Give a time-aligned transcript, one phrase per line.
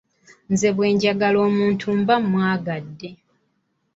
[0.51, 3.09] Nze bwe njagala omuntu mba mwagadde.